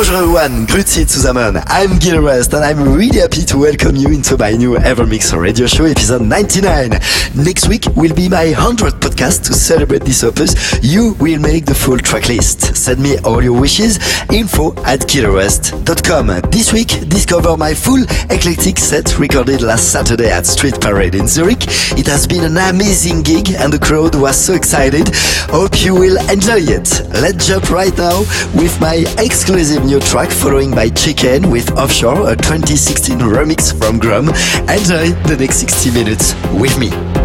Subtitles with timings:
[0.00, 1.62] Bonjour everyone, grüezi zusammen.
[1.68, 5.66] I'm Gil Everest and I'm really happy to welcome you into my new Evermix radio
[5.66, 6.98] show episode 99.
[7.34, 10.54] Next week will be my 100th podcast to celebrate this opus.
[10.82, 12.74] You will make the full track list.
[12.74, 13.98] Send me all your wishes.
[14.32, 16.50] Info at gileverest.com.
[16.50, 21.66] This week, discover my full eclectic set recorded last Saturday at Street Parade in Zurich.
[21.98, 25.10] It has been an amazing gig and the crowd was so excited.
[25.50, 26.88] Hope you will enjoy it.
[27.20, 28.20] Let's jump right now
[28.56, 34.28] with my exclusive new track following by Chicane with Offshore, a 2016 remix from Grum.
[34.68, 37.19] Enjoy the next 60 minutes with me.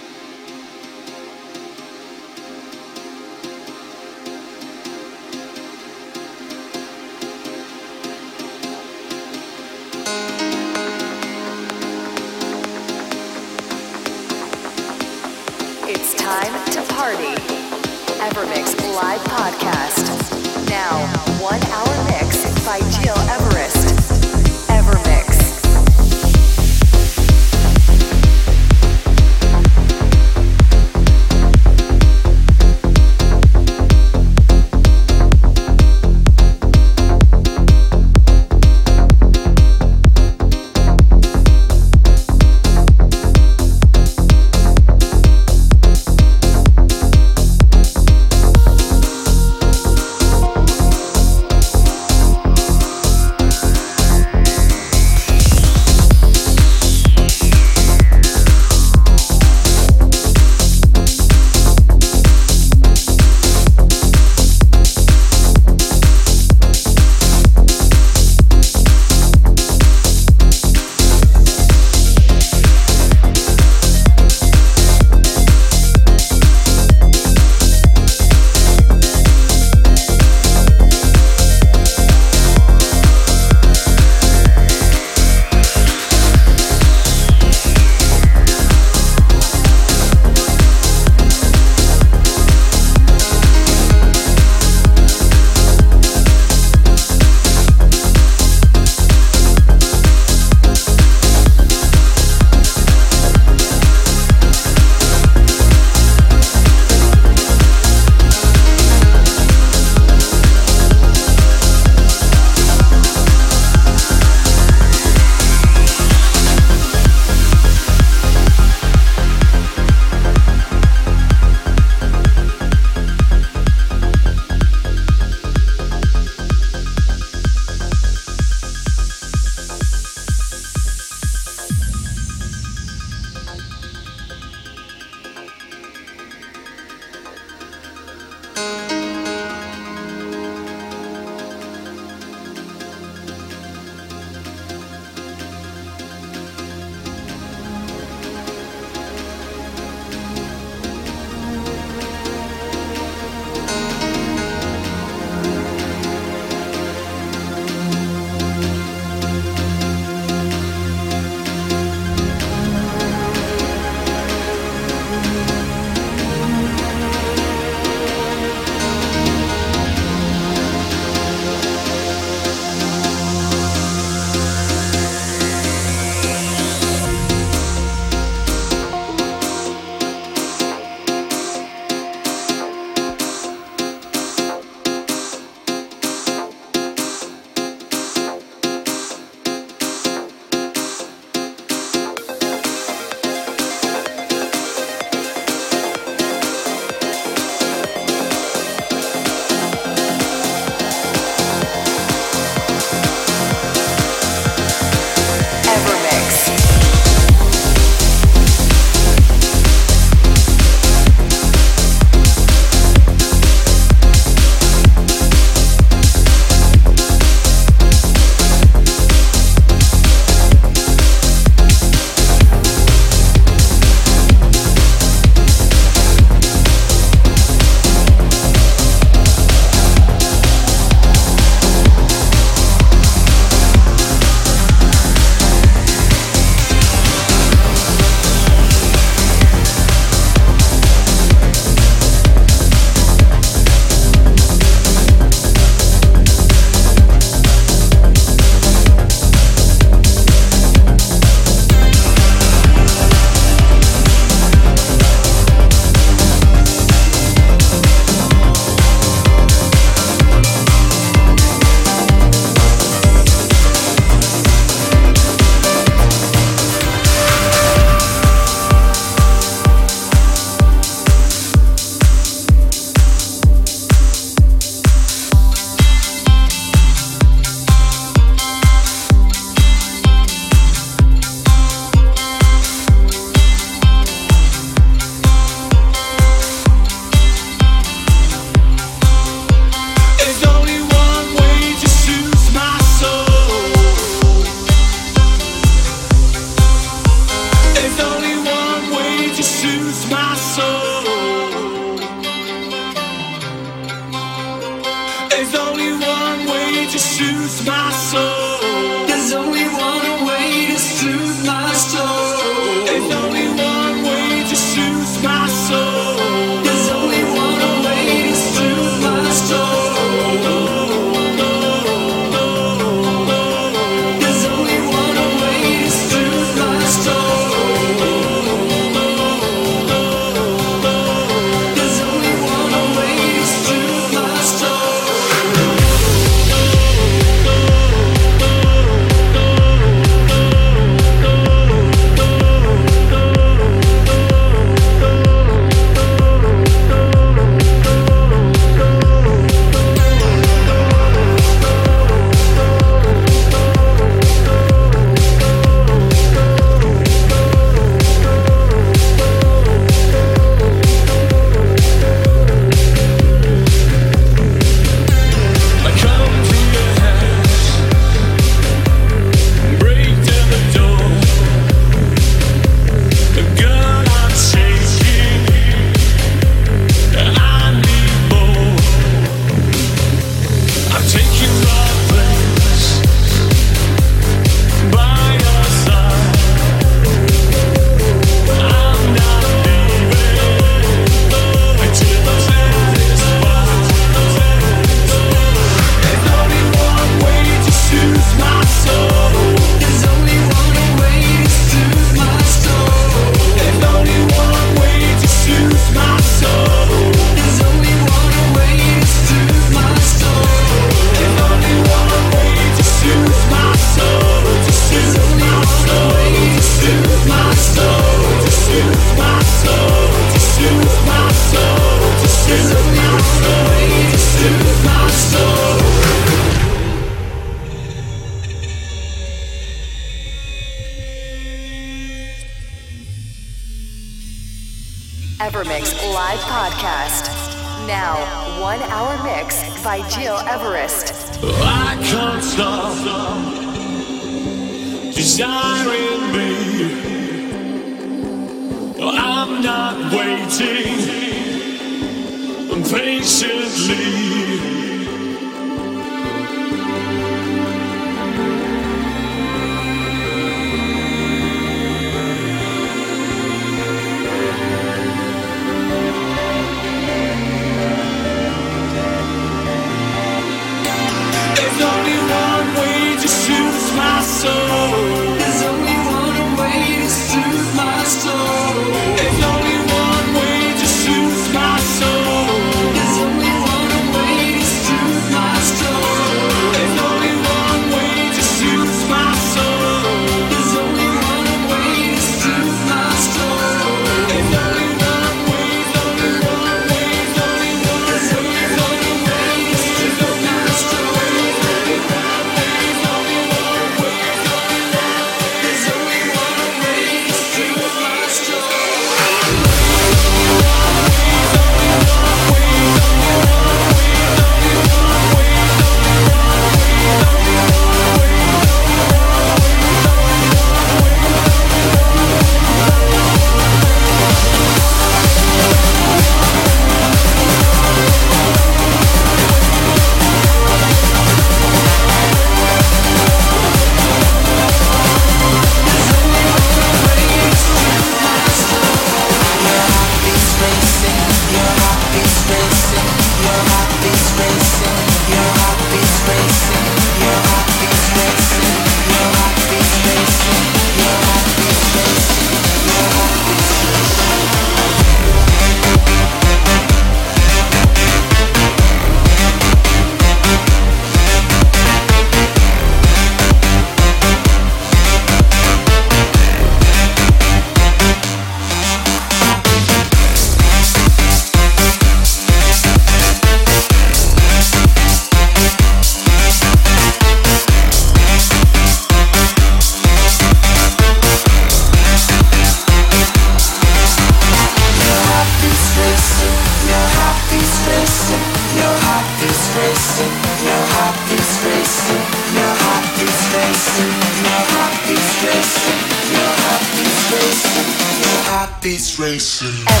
[598.80, 600.00] Te va a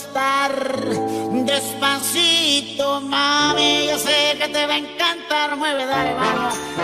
[0.00, 0.52] acostar.
[1.44, 5.56] Despacito, mami, yo sé que te va a encantar.
[5.56, 6.79] Mueve, dale, vamos.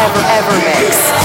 [0.00, 1.19] Ever Ever Mix.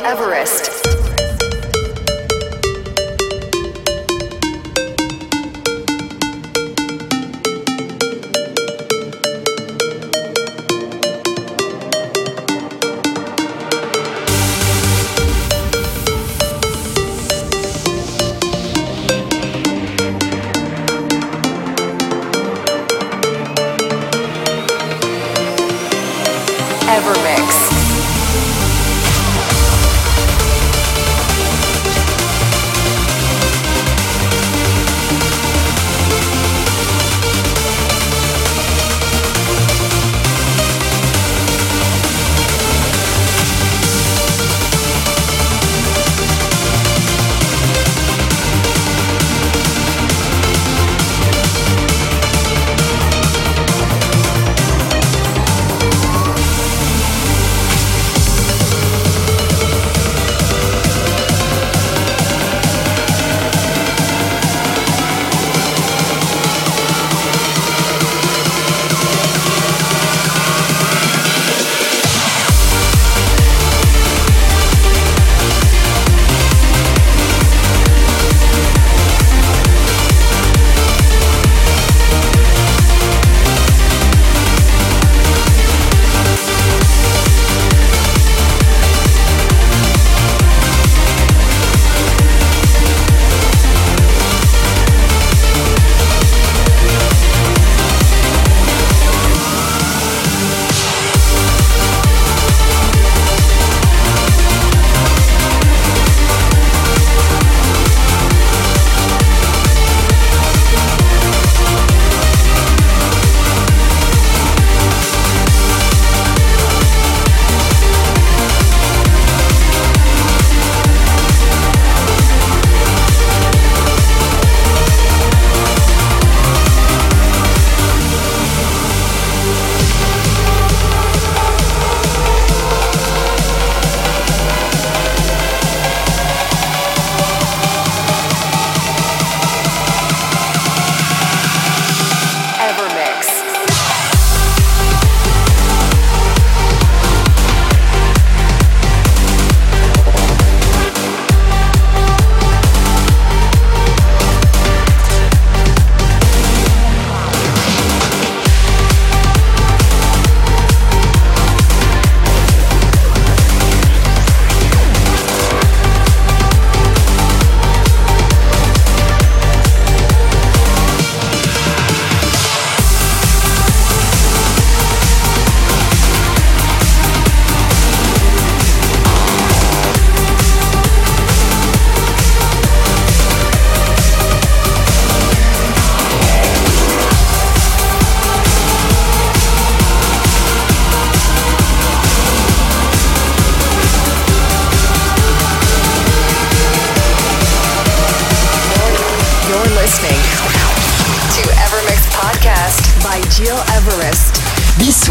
[0.00, 0.37] By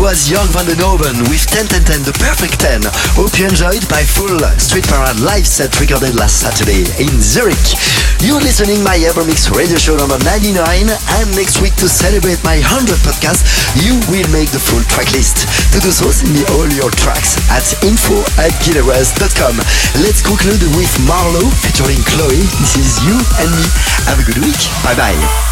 [0.08, 2.80] was Young Van den Hoven with 10 10 10, the perfect 10.
[3.20, 7.76] Hope you enjoyed my full Street Parade live set recorded last Saturday in Zurich.
[8.24, 12.96] You're listening my Evermix radio show number 99 and next week to celebrate my 100
[13.04, 13.44] podcast,
[13.84, 15.44] you will make the full track list.
[15.76, 19.60] To do so, send me all your tracks at info at gileverest.com.
[20.00, 22.48] Let's conclude with Marlowe featuring Chloe.
[22.64, 23.68] This is you and me.
[24.08, 24.62] Have a good week.
[24.88, 25.47] Bye bye.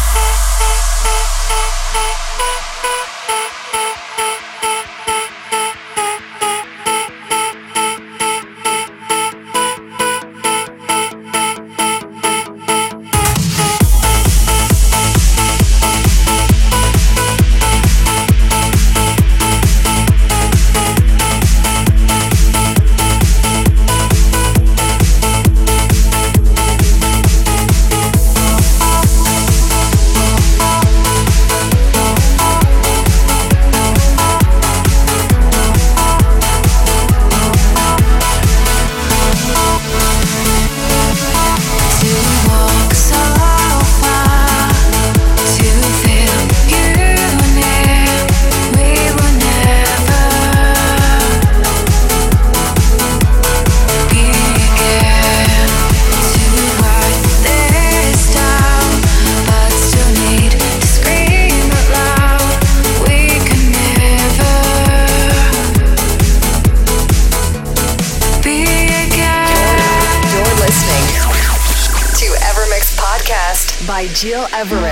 [74.18, 74.85] Gil Everest.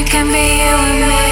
[0.00, 1.31] Can be you and me.